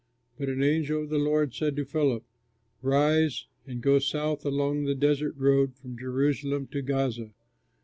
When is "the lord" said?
1.09-1.53